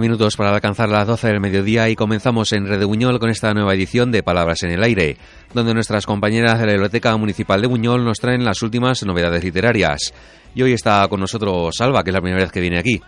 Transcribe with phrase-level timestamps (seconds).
[0.00, 3.52] Minutos para alcanzar las doce del mediodía y comenzamos en Red de Buñol con esta
[3.52, 5.16] nueva edición de Palabras en el Aire,
[5.52, 10.14] donde nuestras compañeras de la Biblioteca Municipal de Buñol nos traen las últimas novedades literarias.
[10.54, 13.00] Y hoy está con nosotros Alba, que es la primera vez que viene aquí.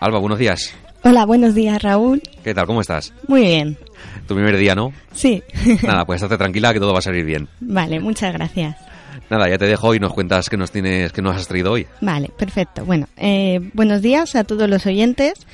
[0.00, 0.74] Alba, buenos días.
[1.04, 2.20] Hola, buenos días, Raúl.
[2.42, 2.66] ¿Qué tal?
[2.66, 3.14] ¿Cómo estás?
[3.28, 3.78] Muy bien.
[4.26, 4.92] Tu primer día, ¿no?
[5.12, 5.42] Sí.
[5.82, 7.48] Nada, pues estate tranquila que todo va a salir bien.
[7.60, 8.76] Vale, muchas gracias.
[9.30, 11.86] Nada, ya te dejo y nos cuentas qué nos tienes, qué nos has traído hoy.
[12.00, 12.84] Vale, perfecto.
[12.84, 15.46] Bueno, eh, buenos días a todos los oyentes.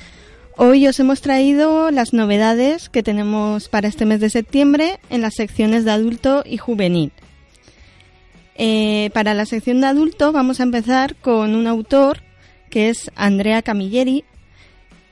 [0.61, 5.35] Hoy os hemos traído las novedades que tenemos para este mes de septiembre en las
[5.35, 7.13] secciones de adulto y juvenil.
[8.55, 12.23] Eh, para la sección de adulto vamos a empezar con un autor
[12.69, 14.25] que es Andrea Camilleri,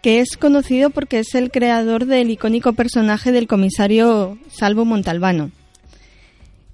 [0.01, 5.51] que es conocido porque es el creador del icónico personaje del comisario Salvo Montalbano.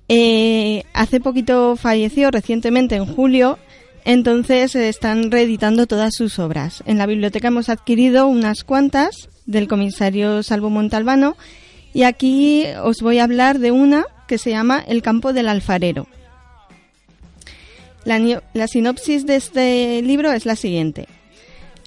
[0.10, 3.60] Eh, hace poquito falleció, recientemente en julio,
[4.06, 6.84] entonces están reeditando todas sus obras.
[6.86, 11.38] En la biblioteca hemos adquirido unas cuantas del comisario Salvo Montalbano
[11.94, 16.08] y aquí os voy a hablar de una que se llama El campo del alfarero.
[18.04, 21.08] La, la sinopsis de este libro es la siguiente.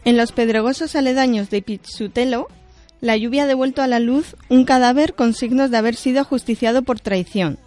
[0.05, 2.49] En los pedregosos aledaños de Pizzutelo,
[3.01, 6.83] la lluvia ha devuelto a la luz un cadáver con signos de haber sido ajusticiado
[6.83, 7.59] por traición.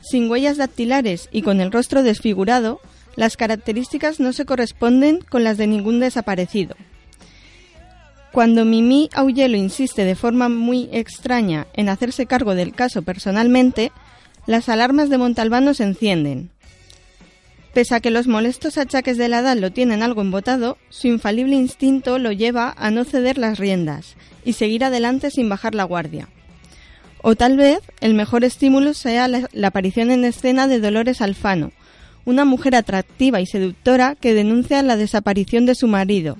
[0.00, 2.80] Sin huellas dactilares y con el rostro desfigurado,
[3.20, 6.74] las características no se corresponden con las de ningún desaparecido.
[8.32, 13.92] Cuando Mimi Aullelo insiste de forma muy extraña en hacerse cargo del caso personalmente,
[14.46, 16.48] las alarmas de Montalbano se encienden.
[17.74, 21.56] Pese a que los molestos achaques de la edad lo tienen algo embotado, su infalible
[21.56, 24.16] instinto lo lleva a no ceder las riendas
[24.46, 26.30] y seguir adelante sin bajar la guardia.
[27.20, 31.72] O tal vez el mejor estímulo sea la, la aparición en escena de Dolores Alfano,
[32.24, 36.36] una mujer atractiva y seductora que denuncia la desaparición de su marido,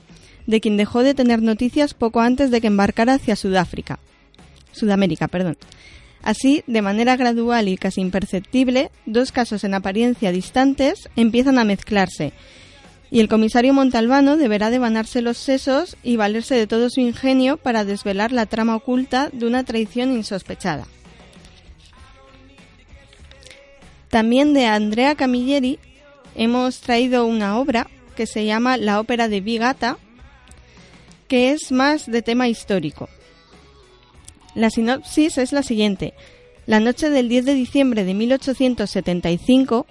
[0.47, 3.99] de quien dejó de tener noticias poco antes de que embarcara hacia Sudáfrica.
[4.73, 5.57] Sudamérica, perdón.
[6.23, 12.33] Así, de manera gradual y casi imperceptible, dos casos en apariencia distantes empiezan a mezclarse,
[13.11, 17.85] y el comisario Montalbano deberá devanarse los sesos y valerse de todo su ingenio para
[17.85, 20.87] desvelar la trama oculta de una traición insospechada.
[24.11, 25.79] También de Andrea Camilleri
[26.35, 29.99] hemos traído una obra que se llama La ópera de Vigata,
[31.29, 33.09] que es más de tema histórico.
[34.57, 36.15] La sinopsis es la siguiente.
[36.67, 39.87] La noche del 10 de diciembre de 1875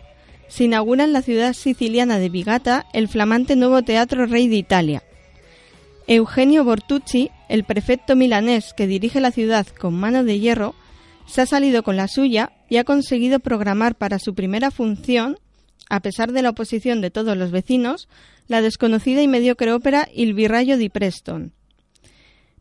[0.49, 5.03] se inaugura en la ciudad siciliana de Vigata el flamante nuevo Teatro Rey de Italia.
[6.07, 10.75] Eugenio Bortucci, el prefecto milanés que dirige la ciudad con mano de hierro,
[11.29, 15.37] se ha salido con la suya y ha conseguido programar para su primera función,
[15.89, 18.09] a pesar de la oposición de todos los vecinos,
[18.47, 21.53] la desconocida y mediocre ópera Il Virraio di Preston.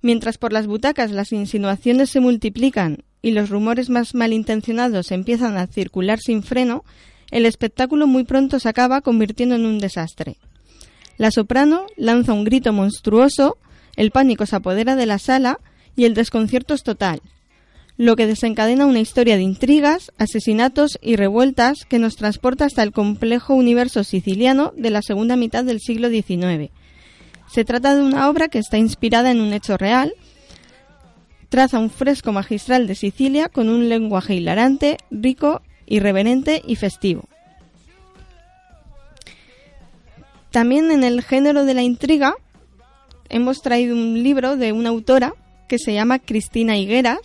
[0.03, 5.67] Mientras por las butacas las insinuaciones se multiplican y los rumores más malintencionados empiezan a
[5.67, 6.85] circular sin freno,
[7.31, 10.37] el espectáculo muy pronto se acaba convirtiendo en un desastre.
[11.17, 13.57] La soprano lanza un grito monstruoso,
[13.97, 15.59] el pánico se apodera de la sala
[15.97, 17.21] y el desconcierto es total,
[17.99, 22.93] lo que desencadena una historia de intrigas, asesinatos y revueltas que nos transporta hasta el
[22.93, 26.71] complejo universo siciliano de la segunda mitad del siglo XIX.
[27.53, 30.15] Se trata de una obra que está inspirada en un hecho real,
[31.49, 37.25] traza un fresco magistral de Sicilia con un lenguaje hilarante, rico, irreverente y festivo.
[40.53, 42.37] También en el género de la intriga
[43.29, 45.35] hemos traído un libro de una autora
[45.67, 47.19] que se llama Cristina Higueras,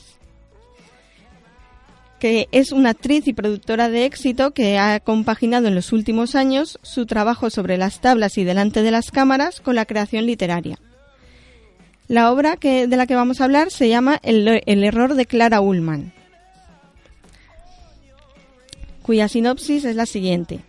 [2.23, 6.79] que es una actriz y productora de éxito que ha compaginado en los últimos años
[6.81, 10.79] su trabajo sobre las tablas y delante de las cámaras con la creación literaria.
[12.07, 15.25] La obra que, de la que vamos a hablar se llama El, el error de
[15.25, 16.13] Clara Ullman,
[19.01, 20.61] cuya sinopsis es la siguiente.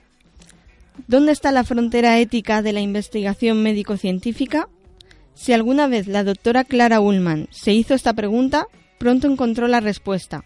[1.07, 4.69] ¿Dónde está la frontera ética de la investigación médico-científica?
[5.35, 8.67] Si alguna vez la doctora Clara Ullman se hizo esta pregunta,
[8.99, 10.45] pronto encontró la respuesta.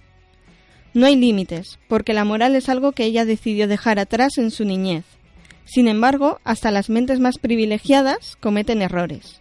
[0.98, 4.64] No hay límites, porque la moral es algo que ella decidió dejar atrás en su
[4.64, 5.04] niñez.
[5.64, 9.40] Sin embargo, hasta las mentes más privilegiadas cometen errores.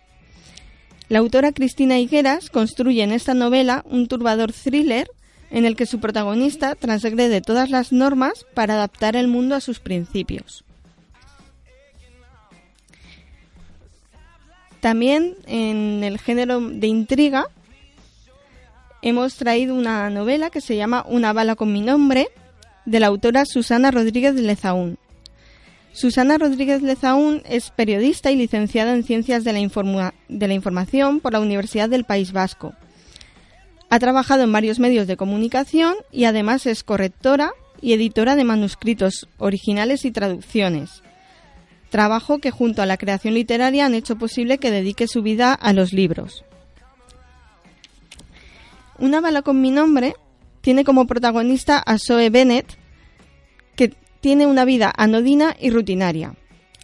[1.10, 5.10] La autora Cristina Higueras construye en esta novela un turbador thriller
[5.50, 9.80] en el que su protagonista transgrede todas las normas para adaptar el mundo a sus
[9.80, 10.64] principios.
[14.80, 17.48] También en el género de intriga
[19.02, 22.30] hemos traído una novela que se llama Una bala con mi nombre,
[22.86, 24.98] de la autora Susana Rodríguez Lezaún.
[25.92, 31.34] Susana Rodríguez Lezaún es periodista y licenciada en Ciencias de la, de la Información por
[31.34, 32.74] la Universidad del País Vasco.
[33.90, 37.52] Ha trabajado en varios medios de comunicación y además es correctora
[37.82, 41.02] y editora de manuscritos originales y traducciones.
[41.90, 45.74] Trabajo que junto a la creación literaria han hecho posible que dedique su vida a
[45.74, 46.44] los libros.
[49.00, 50.16] Una bala con mi nombre
[50.62, 52.78] tiene como protagonista a Zoe Bennett,
[53.76, 56.36] que tiene una vida anodina y rutinaria.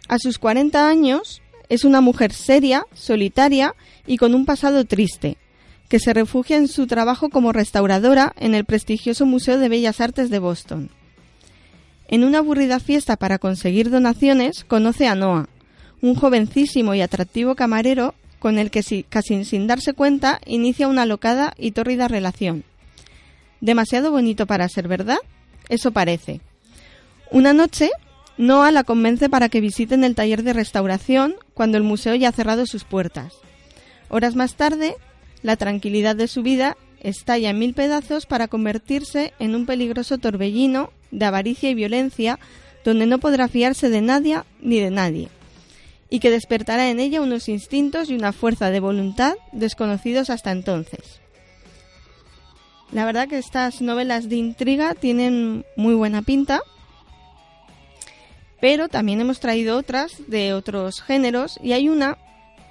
[0.08, 3.74] A sus 40 años es una mujer seria, solitaria
[4.06, 5.38] y con un pasado triste,
[5.88, 10.30] que se refugia en su trabajo como restauradora en el prestigioso Museo de Bellas Artes
[10.30, 10.90] de Boston.
[12.06, 15.48] En una aburrida fiesta para conseguir donaciones, conoce a Noah,
[16.00, 21.54] un jovencísimo y atractivo camarero con el que casi sin darse cuenta inicia una locada
[21.56, 22.62] y tórrida relación.
[23.62, 25.16] ¿Demasiado bonito para ser verdad?
[25.70, 26.42] Eso parece.
[27.30, 27.88] Una noche,
[28.36, 32.32] Noah la convence para que visiten el taller de restauración cuando el museo ya ha
[32.32, 33.32] cerrado sus puertas.
[34.10, 34.94] Horas más tarde,
[35.40, 40.90] la tranquilidad de su vida estalla en mil pedazos para convertirse en un peligroso torbellino
[41.12, 42.38] de avaricia y violencia
[42.84, 45.30] donde no podrá fiarse de nadie ni de nadie,
[46.14, 51.20] y que despertará en ella unos instintos y una fuerza de voluntad desconocidos hasta entonces.
[52.92, 56.60] La verdad que estas novelas de intriga tienen muy buena pinta
[58.60, 62.16] pero también hemos traído otras de otros géneros y hay una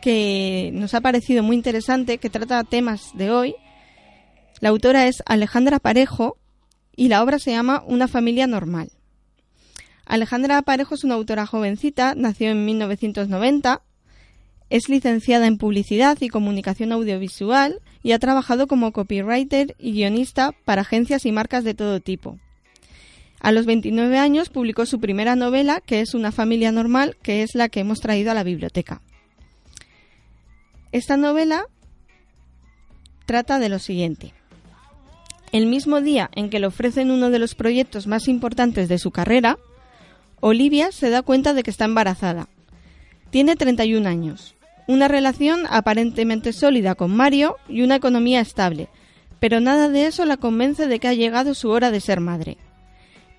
[0.02, 3.56] que nos ha parecido muy interesante que trata temas de hoy.
[4.62, 6.38] La autora es Alejandra Parejo
[6.96, 8.93] y la obra se llama Una familia normal.
[10.06, 13.82] Alejandra Parejo es una autora jovencita, nació en 1990,
[14.70, 20.82] es licenciada en publicidad y comunicación audiovisual y ha trabajado como copywriter y guionista para
[20.82, 22.40] agencias y marcas de todo tipo.
[23.40, 27.56] A los 29 años publicó su primera novela, que es Una familia normal, que es
[27.56, 29.02] la que hemos traído a la biblioteca.
[30.92, 31.66] Esta novela
[33.26, 34.34] trata de lo siguiente.
[35.52, 39.12] El mismo día en que le ofrecen uno de los proyectos más importantes de su
[39.12, 39.60] carrera,
[40.46, 42.50] Olivia se da cuenta de que está embarazada.
[43.30, 44.56] Tiene 31 años,
[44.90, 48.90] una relación aparentemente sólida con Mario y una economía estable,
[49.40, 52.58] pero nada de eso la convence de que ha llegado su hora de ser madre.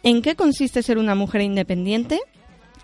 [0.03, 2.21] ¿En qué consiste ser una mujer independiente?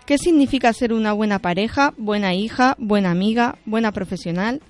[0.05, 4.61] ¿Qué significa ser una buena pareja, buena hija, buena amiga, buena profesional?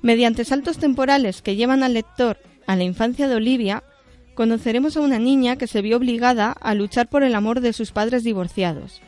[0.00, 3.82] Mediante saltos temporales que llevan al lector a la infancia de Olivia,
[4.34, 7.92] conoceremos a una niña que se vio obligada a luchar por el amor de sus
[7.92, 9.00] padres divorciados,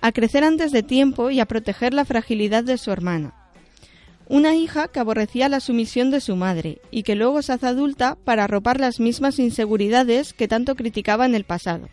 [0.00, 3.34] a crecer antes de tiempo y a proteger la fragilidad de su hermana.
[4.28, 8.16] Una hija que aborrecía la sumisión de su madre y que luego se hace adulta
[8.24, 11.88] para arropar las mismas inseguridades que tanto criticaba en el pasado.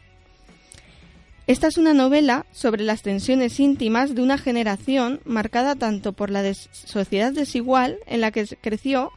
[1.46, 6.42] Esta es una novela sobre las tensiones íntimas de una generación marcada tanto por la
[6.72, 9.12] sociedad desigual en la que creció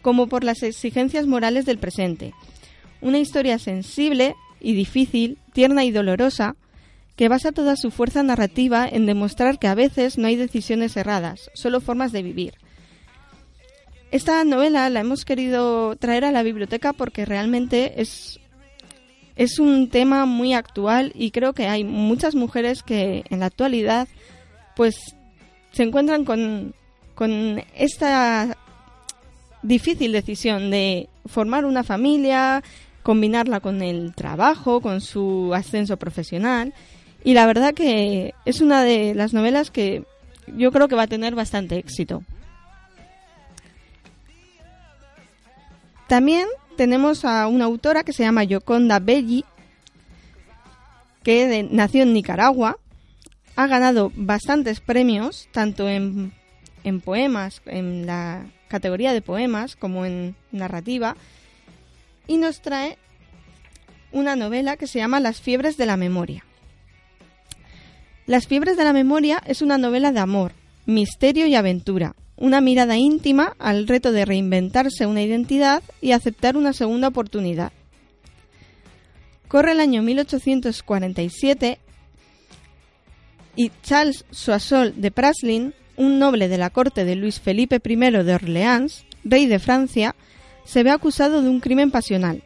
[0.00, 2.32] como por las exigencias morales del presente.
[3.04, 6.56] Una historia sensible y difícil, tierna y dolorosa,
[7.16, 11.50] que basa toda su fuerza narrativa en demostrar que a veces no hay decisiones erradas,
[11.52, 12.54] solo formas de vivir.
[14.10, 18.40] Esta novela la hemos querido traer a la biblioteca porque realmente es,
[19.36, 24.08] es un tema muy actual y creo que hay muchas mujeres que en la actualidad
[24.76, 24.94] pues
[25.72, 26.74] se encuentran con,
[27.14, 28.56] con esta
[29.62, 32.62] difícil decisión de formar una familia,
[33.04, 36.74] combinarla con el trabajo, con su ascenso profesional
[37.22, 40.04] y la verdad que es una de las novelas que
[40.48, 42.22] yo creo que va a tener bastante éxito.
[46.06, 46.46] También
[46.76, 49.44] tenemos a una autora que se llama Yoconda Belli,
[51.22, 52.76] que nació en Nicaragua,
[53.56, 56.32] ha ganado bastantes premios, tanto en,
[56.84, 61.16] en poemas, en la categoría de poemas, como en narrativa,
[62.26, 62.98] y nos trae
[64.12, 66.44] una novela que se llama Las fiebres de la memoria.
[68.26, 70.52] Las fiebres de la memoria es una novela de amor,
[70.86, 76.72] misterio y aventura, una mirada íntima al reto de reinventarse una identidad y aceptar una
[76.72, 77.72] segunda oportunidad.
[79.48, 81.78] Corre el año 1847
[83.56, 88.34] y Charles Soissol de Praslin, un noble de la corte de Luis Felipe I de
[88.34, 90.14] Orleans, rey de Francia,
[90.64, 92.42] se ve acusado de un crimen pasional.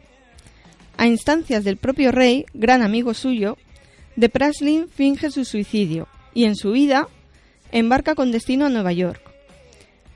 [0.97, 3.57] A instancias del propio rey, gran amigo suyo,
[4.15, 7.07] de Praslin finge su suicidio y en su vida
[7.71, 9.21] embarca con destino a Nueva York.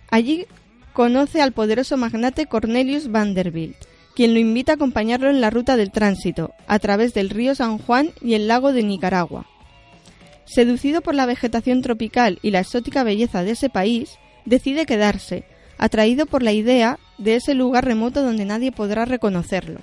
[0.09, 0.45] Allí
[0.91, 3.77] conoce al poderoso magnate Cornelius Vanderbilt,
[4.15, 7.77] quien lo invita a acompañarlo en la ruta del tránsito, a través del río San
[7.77, 9.47] Juan y el lago de Nicaragua.
[10.45, 15.45] Seducido por la vegetación tropical y la exótica belleza de ese país, decide quedarse,
[15.77, 19.81] atraído por la idea de ese lugar remoto donde nadie podrá reconocerlo.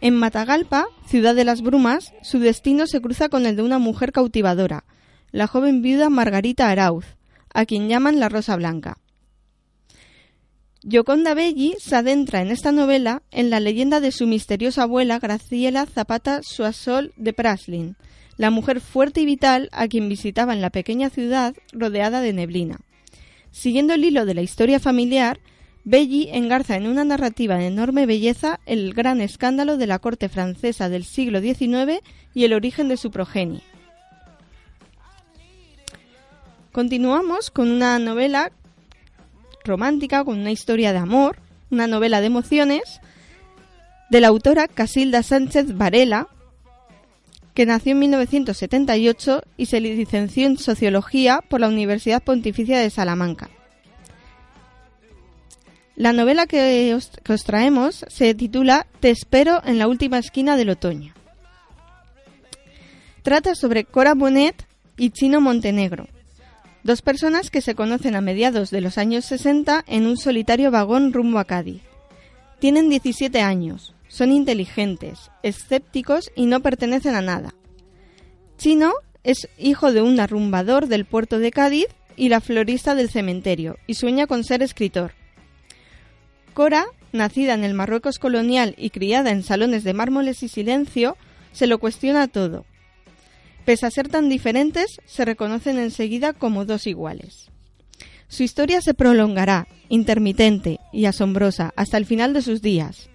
[0.00, 4.12] En Matagalpa, ciudad de las brumas, su destino se cruza con el de una mujer
[4.12, 4.84] cautivadora,
[5.32, 7.06] la joven viuda Margarita Arauz,
[7.52, 8.98] a quien llaman la Rosa Blanca.
[10.82, 15.84] Yoconda Belli se adentra en esta novela en la leyenda de su misteriosa abuela Graciela
[15.86, 17.96] Zapata Suasol de Praslin,
[18.36, 22.78] la mujer fuerte y vital a quien visitaba en la pequeña ciudad rodeada de neblina.
[23.50, 25.40] Siguiendo el hilo de la historia familiar,
[25.86, 30.88] Belli engarza en una narrativa de enorme belleza el gran escándalo de la corte francesa
[30.88, 32.02] del siglo XIX
[32.34, 33.62] y el origen de su progenie.
[36.72, 38.50] Continuamos con una novela
[39.64, 41.38] romántica, con una historia de amor,
[41.70, 43.00] una novela de emociones,
[44.10, 46.26] de la autora Casilda Sánchez Varela,
[47.54, 53.50] que nació en 1978 y se licenció en Sociología por la Universidad Pontificia de Salamanca.
[55.96, 61.14] La novela que os, traemos se titula Te espero en la última esquina del otoño.
[63.22, 64.66] Trata sobre Cora Bonet
[64.98, 66.06] y Chino Montenegro,
[66.84, 71.14] dos personas que se conocen a mediados de los años 60 en un solitario vagón
[71.14, 71.80] rumbo a Cádiz.
[72.58, 77.54] Tienen 17 años, son inteligentes, escépticos y no pertenecen a nada.
[78.58, 78.92] Chino
[79.24, 81.86] es hijo de un arrumbador del puerto de Cádiz
[82.16, 85.15] y la florista del cementerio, y sueña con ser escritor.
[86.56, 91.18] Cora, nacida en el Marruecos colonial y criada en salones de mármoles y silencio,
[91.52, 92.64] se lo cuestiona todo,
[93.66, 97.50] Pese a ser tan diferentes, se reconocen enseguida como dos iguales.
[98.26, 103.10] Su historia se prolongará, intermitente y asombrosa, hasta el final de sus días.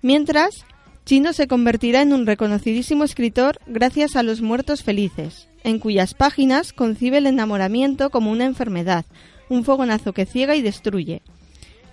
[0.00, 0.64] Mientras,
[1.04, 6.72] Chino se convertirá en un reconocidísimo escritor gracias a Los Muertos Felices, en cuyas páginas
[6.72, 9.04] concibe el enamoramiento como una enfermedad,
[9.50, 11.20] un fogonazo que ciega y destruye.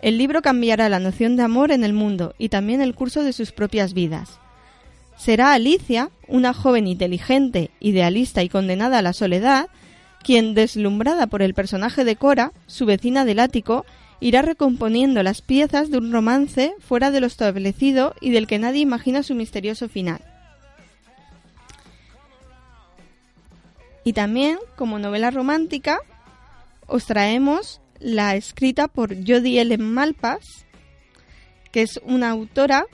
[0.02, 3.34] El libro cambiará la noción de amor en el mundo y también el curso de
[3.34, 4.40] sus propias vidas.
[5.18, 9.68] Será Alicia, una joven inteligente, idealista y condenada a la soledad,
[10.24, 13.86] quien, deslumbrada por el personaje de Cora, su vecina del ático,
[14.20, 18.82] irá recomponiendo las piezas de un romance fuera de lo establecido y del que nadie
[18.82, 20.22] imagina su misterioso final.
[24.04, 26.00] Y también, como novela romántica,
[26.86, 30.66] os traemos la escrita por Jodie Ellen Malpas,
[31.72, 32.86] que es una autora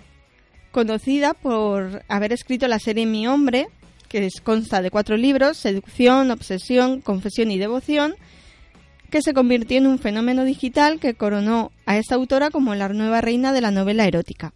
[0.71, 3.67] conocida por haber escrito la serie Mi Hombre,
[4.09, 8.15] que consta de cuatro libros, Seducción, Obsesión, Confesión y Devoción,
[9.09, 13.21] que se convirtió en un fenómeno digital que coronó a esta autora como la nueva
[13.21, 14.53] reina de la novela erótica.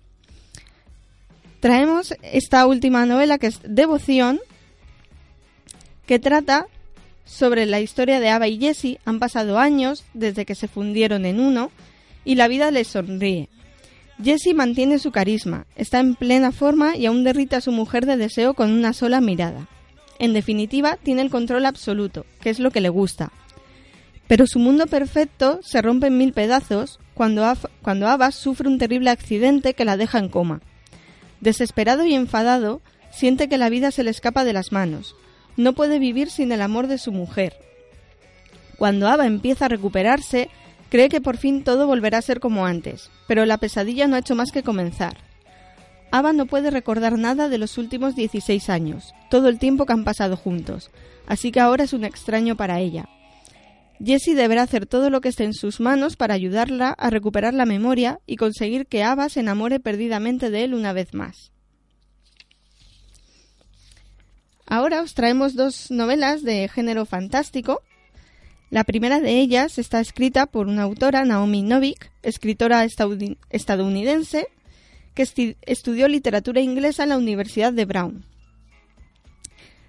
[1.60, 4.40] Traemos esta última novela que es Devoción,
[6.06, 6.68] que trata
[7.28, 9.00] sobre la historia de Ava y Jessie.
[9.06, 11.70] Han pasado años desde que se fundieron en uno
[12.26, 13.50] y la vida les sonríe.
[14.24, 18.18] Jessie mantiene su carisma, está en plena forma y aún derrite a su mujer de
[18.18, 19.68] deseo con una sola mirada.
[20.18, 23.32] En definitiva, tiene el control absoluto, que es lo que le gusta.
[24.28, 27.46] Pero su mundo perfecto se rompe en mil pedazos cuando,
[27.84, 30.62] cuando Ava sufre un terrible accidente que la deja en coma.
[31.40, 32.82] Desesperado y enfadado,
[33.12, 35.16] siente que la vida se le escapa de las manos.
[35.58, 37.54] No puede vivir sin el amor de su mujer.
[38.78, 40.50] Cuando Ava empieza a recuperarse,
[40.90, 44.20] Cree que por fin todo volverá a ser como antes, pero la pesadilla no ha
[44.20, 45.18] hecho más que comenzar.
[46.12, 50.06] Ava no puede recordar nada de los últimos 16 años, todo el tiempo que han
[50.06, 50.90] pasado juntos,
[51.28, 53.10] así que ahora es un extraño para ella.
[54.02, 57.66] Jessie deberá hacer todo lo que esté en sus manos para ayudarla a recuperar la
[57.66, 61.52] memoria y conseguir que Ava se enamore perdidamente de él una vez más.
[64.68, 67.82] Ahora os traemos dos novelas de género fantástico
[68.70, 74.48] la primera de ellas está escrita por una autora, Naomi Novik, escritora estadounidense,
[75.16, 78.26] que estudió literatura inglesa en la Universidad de Brown.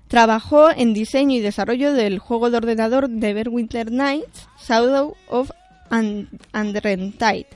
[0.07, 5.51] Trabajó en diseño y desarrollo del juego de ordenador de Everwinter Nights, Shadow of
[6.53, 7.49] Andrentide.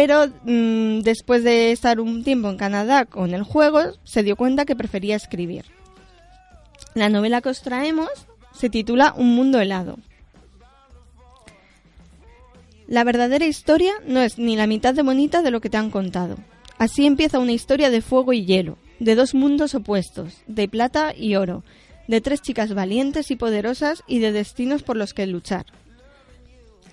[0.00, 4.64] Pero mm, después de estar un tiempo en Canadá con el juego, se dio cuenta
[4.64, 5.64] que prefería escribir.
[6.94, 8.08] La novela que os traemos
[8.52, 9.98] se titula Un mundo helado.
[12.86, 15.90] La verdadera historia no es ni la mitad de bonita de lo que te han
[15.90, 16.36] contado.
[16.78, 21.34] Así empieza una historia de fuego y hielo, de dos mundos opuestos, de plata y
[21.34, 21.64] oro,
[22.06, 25.66] de tres chicas valientes y poderosas y de destinos por los que luchar.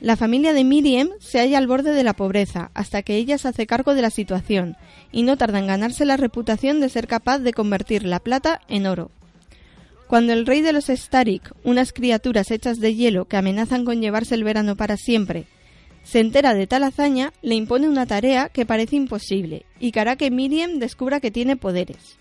[0.01, 3.47] La familia de Miriam se halla al borde de la pobreza hasta que ella se
[3.47, 4.75] hace cargo de la situación
[5.11, 8.87] y no tarda en ganarse la reputación de ser capaz de convertir la plata en
[8.87, 9.11] oro,
[10.07, 14.35] Cuando el rey de los Starik, unas criaturas hechas de hielo que amenazan con llevarse
[14.35, 15.45] el verano para siempre,
[16.03, 20.17] se entera de tal hazaña, le impone una tarea que parece imposible y que hará
[20.17, 22.19] que Miriam descubra que tiene poderes.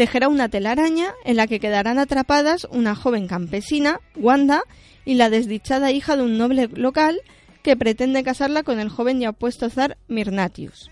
[0.00, 4.62] Tejerá una telaraña en la que quedarán atrapadas una joven campesina, Wanda,
[5.04, 7.20] y la desdichada hija de un noble local
[7.62, 10.90] que pretende casarla con el joven y apuesto zar Mirnatius.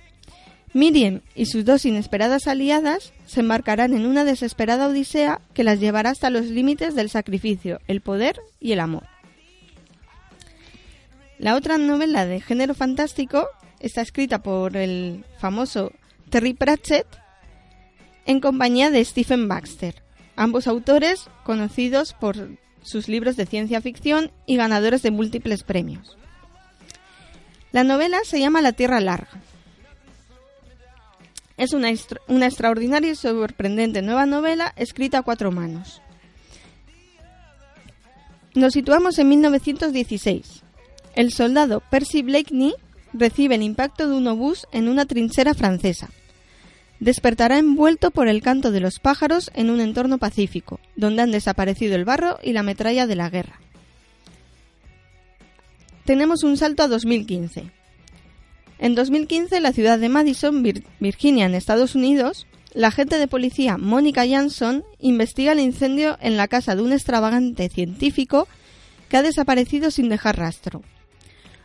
[0.74, 6.10] Miriam y sus dos inesperadas aliadas se embarcarán en una desesperada odisea que las llevará
[6.10, 9.04] hasta los límites del sacrificio, el poder y el amor.
[11.38, 13.46] La otra novela de género fantástico
[13.80, 15.92] está escrita por el famoso
[16.28, 17.06] Terry Pratchett
[18.28, 20.02] en compañía de Stephen Baxter,
[20.36, 22.50] ambos autores conocidos por
[22.82, 26.16] sus libros de ciencia ficción y ganadores de múltiples premios.
[27.72, 29.42] La novela se llama La Tierra Larga.
[31.56, 36.02] Es una, extraordinaria y sorprendente nueva novela escrita a cuatro manos.
[38.54, 40.62] Nos situamos en 1916
[41.14, 42.74] el soldado Percy Blakeney
[43.14, 46.10] recibe el impacto de un obús en una trinchera francesa.
[47.00, 51.94] Despertará envuelto por el canto de los pájaros en un entorno pacífico, donde han desaparecido
[51.94, 53.60] el barro y la metralla de la guerra.
[56.04, 57.70] Tenemos un salto a 2015.
[58.78, 60.62] En 2015, la ciudad de Madison,
[61.00, 66.48] Virginia, en Estados Unidos, la agente de policía Mónica Jansson investiga el incendio en la
[66.48, 68.46] casa de un extravagante científico
[69.08, 70.82] que ha desaparecido sin dejar rastro.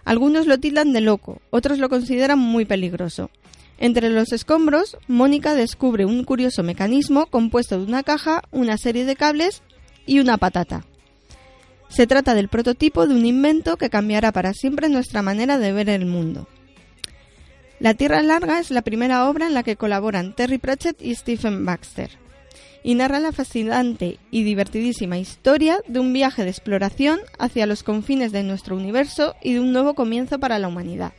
[0.05, 3.29] Algunos lo tildan de loco, otros lo consideran muy peligroso.
[3.77, 9.15] Entre los escombros, Mónica descubre un curioso mecanismo compuesto de una caja, una serie de
[9.15, 9.63] cables
[10.05, 10.85] y una patata.
[11.89, 15.89] Se trata del prototipo de un invento que cambiará para siempre nuestra manera de ver
[15.89, 16.47] el mundo.
[17.79, 21.65] La Tierra Larga es la primera obra en la que colaboran Terry Pratchett y Stephen
[21.65, 22.23] Baxter
[22.83, 28.31] y narra la fascinante y divertidísima historia de un viaje de exploración hacia los confines
[28.31, 31.13] de nuestro universo y de un nuevo comienzo para la humanidad.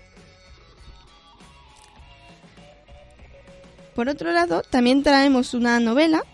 [3.95, 6.25] Por otro lado, también traemos una novela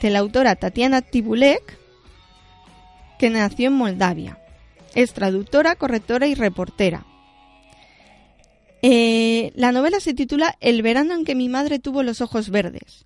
[0.00, 1.78] de la autora Tatiana Tibulek,
[3.18, 4.38] que nació en Moldavia.
[4.94, 7.06] Es traductora, correctora y reportera.
[8.82, 13.04] Eh, la novela se titula El verano en que mi madre tuvo los ojos verdes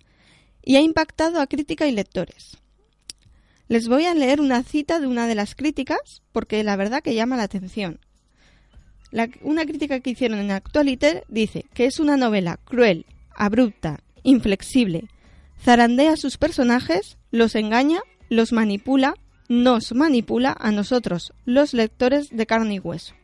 [0.61, 2.57] y ha impactado a crítica y lectores.
[3.69, 7.15] Les voy a leer una cita de una de las críticas porque la verdad que
[7.15, 7.99] llama la atención.
[9.41, 13.05] una crítica que hicieron en Actualiter dice que es una novela cruel,
[13.39, 15.09] abrupta, inflexible,
[15.63, 19.15] zarandea a sus personajes, los engaña, los manipula,
[19.47, 23.15] nos manipula a nosotros, los lectores de carne y hueso.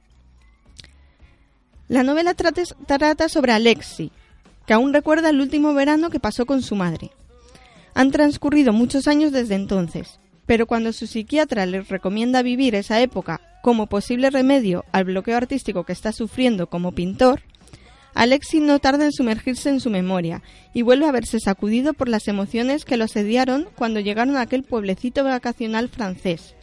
[1.88, 4.12] La novela trata sobre Alexi,
[4.65, 7.12] que aún recuerda el último verano que pasó con su madre.
[7.93, 13.41] Han transcurrido muchos años desde entonces, pero cuando su psiquiatra les recomienda vivir esa época
[13.62, 17.41] como posible remedio al bloqueo artístico que está sufriendo como pintor,
[18.15, 20.41] Alexis no tarda en sumergirse en su memoria
[20.73, 24.63] y vuelve a verse sacudido por las emociones que lo asediaron cuando llegaron a aquel
[24.63, 26.56] pueblecito vacacional francés.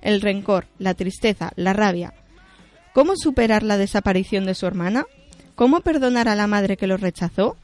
[0.00, 2.14] El rencor, la tristeza, la rabia.
[2.94, 5.04] ¿Cómo superar la desaparición de su hermana?
[5.56, 7.56] ¿Cómo perdonar a la madre que lo rechazó?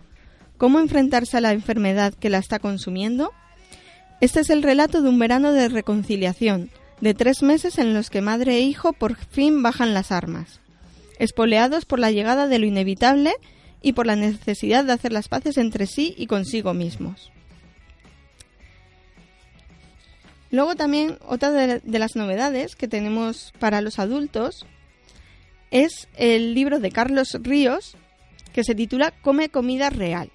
[0.57, 3.33] ¿Cómo enfrentarse a la enfermedad que la está consumiendo?
[4.21, 6.71] Este es el relato de un verano de reconciliación,
[7.01, 10.61] de tres meses en los que madre e hijo por fin bajan las armas,
[11.19, 13.35] espoleados por la llegada de lo inevitable
[13.83, 17.31] y por la necesidad de hacer las paces entre sí y consigo mismos.
[20.51, 24.65] Luego también otra de, las novedades que tenemos para los adultos
[25.71, 27.97] es el libro de Carlos Ríos
[28.55, 30.31] que se titula Come comida real.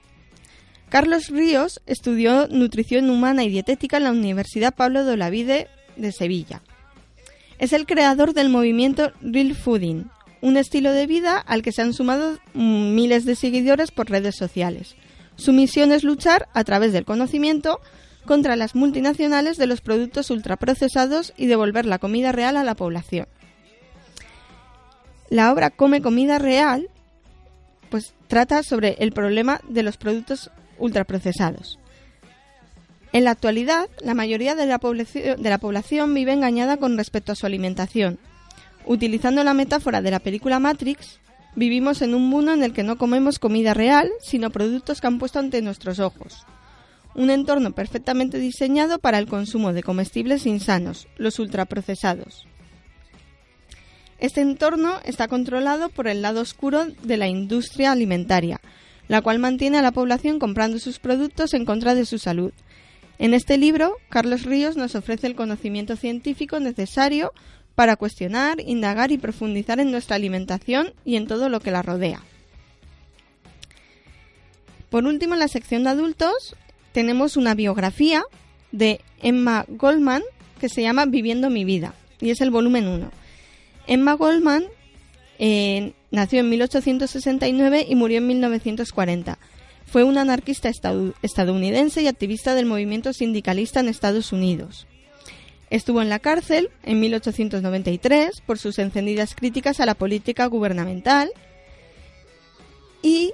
[0.89, 6.61] Carlos Ríos estudió nutrición humana y dietética en la Universidad Pablo de Olavide de Sevilla.
[7.57, 10.05] Es el creador del movimiento Real Fooding,
[10.43, 14.97] un estilo de vida al que se han sumado miles de seguidores por redes sociales.
[15.37, 17.79] Su misión es luchar, a través del conocimiento,
[18.25, 23.25] contra las multinacionales de los productos ultraprocesados y devolver la comida real a la población.
[25.29, 26.89] La obra Come comida real
[27.89, 31.79] pues trata sobre el problema de los productos ultraprocesados.
[33.13, 34.79] En la actualidad, la mayoría de la,
[35.59, 38.19] población, vive engañada con respecto a su alimentación.
[38.85, 41.19] Utilizando la metáfora de la película Matrix,
[41.55, 45.19] vivimos en un mundo en el que no comemos comida real, sino productos que han
[45.19, 46.45] puesto ante nuestros ojos.
[47.15, 52.47] Un entorno perfectamente diseñado para el consumo de comestibles insanos, los ultraprocesados.
[54.19, 58.59] Este entorno está controlado por el lado oscuro de la industria alimentaria,
[59.07, 62.51] la cual mantiene a la población comprando sus productos en contra de su salud.
[63.19, 67.31] En este libro, Carlos Ríos nos ofrece el conocimiento científico necesario
[67.75, 72.21] para cuestionar, indagar y profundizar en nuestra alimentación y en todo lo que la rodea.
[74.89, 76.55] Por último, en la sección de adultos
[76.91, 78.23] tenemos una biografía
[78.71, 80.21] de Emma Goldman
[80.59, 83.11] que se llama Viviendo mi vida y es el volumen 1.
[83.87, 84.65] Emma Goldman
[85.39, 89.39] eh, nació en 1869 y murió en 1940.
[89.85, 90.69] Fue una anarquista
[91.21, 94.87] estadounidense y activista del movimiento sindicalista en Estados Unidos.
[95.73, 101.31] Estuvo en la cárcel en 1893 por sus encendidas críticas a la política gubernamental
[103.01, 103.33] y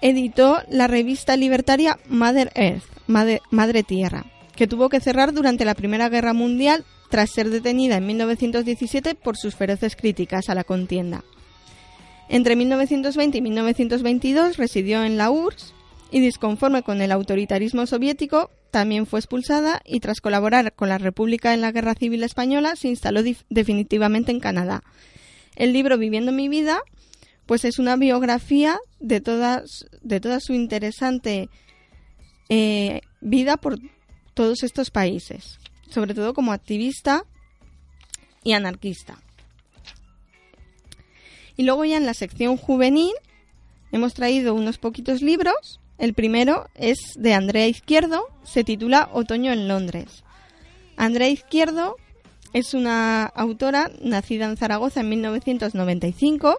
[0.00, 4.24] editó la revista libertaria Mother Earth, Madre, Tierra,
[4.56, 9.36] que tuvo que cerrar durante la Primera Guerra Mundial tras ser detenida en 1917 por
[9.36, 11.22] sus feroces críticas a la contienda.
[12.28, 15.74] Entre 1920 y 1922 residió en la URSS
[16.10, 21.54] y, disconforme con el autoritarismo soviético, también fue expulsada y, tras colaborar con la República
[21.54, 24.82] en la Guerra Civil Española, se instaló definitivamente en Canadá.
[25.56, 26.82] El libro Viviendo mi vida
[27.48, 31.48] pues es una biografía de, toda su interesante
[32.50, 33.78] eh, vida por
[34.34, 37.24] todos estos países, sobre todo como activista
[38.44, 39.16] y anarquista.
[41.56, 43.14] Y luego ya en la sección juvenil
[43.92, 45.80] hemos traído unos poquitos libros.
[45.98, 50.22] El primero es de Andrea Izquierdo, se titula Otoño en Londres.
[50.96, 51.96] Andrea Izquierdo
[52.52, 56.58] es una autora nacida en Zaragoza en 1995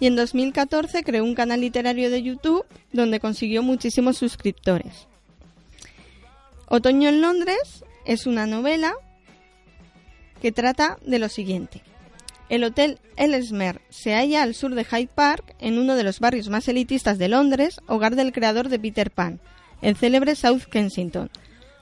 [0.00, 5.06] y en 2014 creó un canal literario de YouTube donde consiguió muchísimos suscriptores.
[6.68, 8.94] Otoño en Londres es una novela
[10.42, 11.82] que trata de lo siguiente.
[12.48, 16.48] El Hotel Ellesmere se halla al sur de Hyde Park, en uno de los barrios
[16.48, 19.40] más elitistas de Londres, hogar del creador de Peter Pan,
[19.82, 21.30] el célebre South Kensington.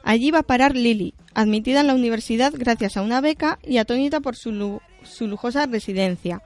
[0.05, 4.20] Allí va a parar Lily, admitida en la universidad gracias a una beca y atónita
[4.20, 6.42] por su, su lujosa residencia,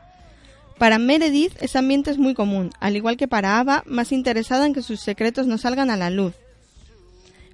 [0.79, 4.75] para Meredith ese ambiente es muy común, al igual que para Ava, más interesada en
[4.75, 6.35] que sus secretos no salgan a la luz.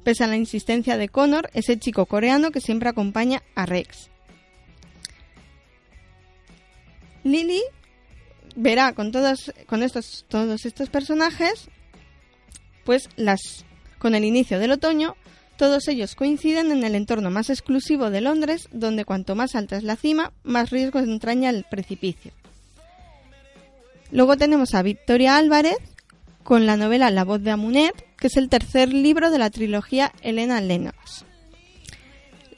[0.02, 4.11] Pese a la insistencia de Connor, ese chico coreano que siempre acompaña a Rex.
[7.24, 7.62] Lily
[8.56, 11.68] verá con todos, con estos, todos estos personajes,
[12.84, 13.64] pues las,
[13.98, 15.16] con el inicio del otoño,
[15.56, 19.84] todos ellos coinciden en el entorno más exclusivo de Londres, donde cuanto más alta es
[19.84, 22.32] la cima, más riesgo entraña el precipicio.
[24.10, 25.78] Luego tenemos a Victoria Álvarez
[26.42, 30.12] con la novela La voz de Amunet, que es el tercer libro de la trilogía
[30.22, 31.24] Elena Lennox.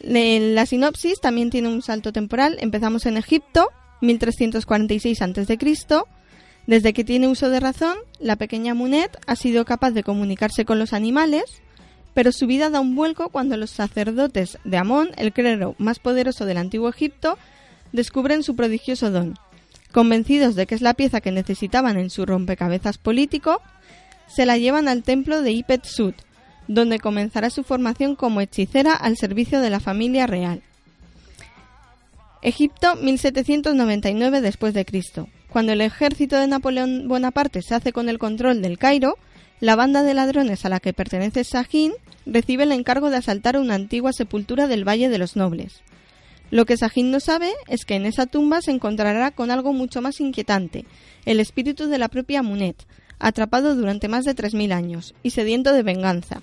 [0.01, 2.59] La sinopsis también tiene un salto temporal.
[2.61, 3.71] Empezamos en Egipto,
[4.05, 5.59] 1346 a.C.
[6.67, 10.79] Desde que tiene uso de razón, la pequeña Amunet ha sido capaz de comunicarse con
[10.79, 11.45] los animales,
[12.15, 16.47] pero su vida da un vuelco cuando los sacerdotes de Amón, el clero más poderoso
[16.47, 17.37] del antiguo Egipto,
[17.93, 19.35] descubren su prodigioso don.
[19.93, 23.61] Convencidos de que es la pieza que necesitaban en su rompecabezas político,
[24.27, 26.15] se la llevan al templo de Ipet Sud,
[26.67, 30.63] donde comenzará su formación como hechicera al servicio de la familia real.
[32.45, 35.29] Egipto 1799 después de Cristo.
[35.49, 39.17] Cuando el ejército de Napoleón Bonaparte se hace con el control del Cairo,
[39.61, 41.95] la banda de ladrones a la que pertenece Sahin
[42.27, 45.81] recibe el encargo de asaltar una antigua sepultura del Valle de los Nobles.
[46.51, 50.03] Lo que Sahin no sabe es que en esa tumba se encontrará con algo mucho
[50.03, 50.85] más inquietante,
[51.25, 52.77] el espíritu de la propia Munet,
[53.21, 56.43] atrapado durante más de 3.000 años y sediento de venganza.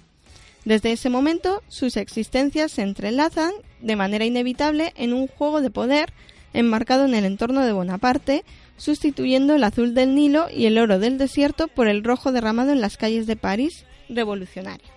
[0.66, 3.52] Desde ese momento, sus existencias se entrelazan
[3.82, 6.14] de manera inevitable en un juego de poder
[6.54, 8.44] enmarcado en el entorno de Bonaparte,
[8.78, 12.82] sustituyendo el azul del Nilo y el oro del desierto por el rojo derramado en
[12.82, 14.88] las calles de París revolucionario.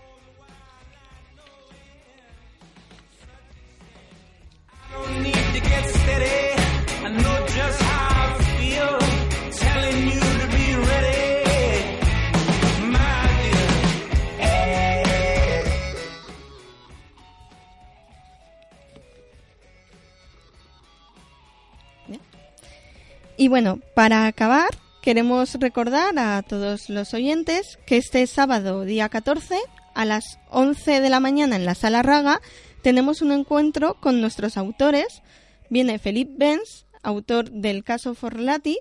[23.45, 24.71] Y bueno, para acabar,
[25.03, 29.59] queremos recordar a todos los oyentes que este sábado, día 14,
[29.95, 32.41] a las 11 de la mañana en la Sala Raga,
[32.81, 35.21] tenemos un encuentro con nuestros autores.
[35.69, 38.79] Viene Felipe Benz, autor del caso Forlati,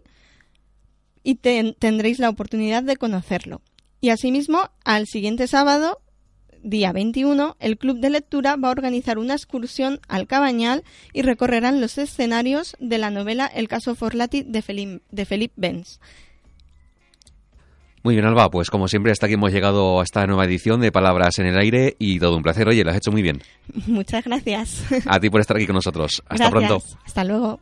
[1.23, 3.61] y tendréis la oportunidad de conocerlo.
[3.99, 5.99] Y asimismo, al siguiente sábado,
[6.63, 11.81] día 21, el Club de Lectura va a organizar una excursión al Cabañal y recorrerán
[11.81, 15.99] los escenarios de la novela El caso Forlati de Felipe Benz.
[18.03, 20.91] Muy bien, Alba, pues como siempre hasta aquí hemos llegado a esta nueva edición de
[20.91, 22.67] Palabras en el Aire y todo un placer.
[22.67, 23.41] Oye, lo has hecho muy bien.
[23.87, 24.83] Muchas gracias.
[25.05, 26.21] A ti por estar aquí con nosotros.
[26.27, 26.51] Hasta Gracias.
[26.51, 26.99] pronto.
[27.05, 27.59] Hasta luego.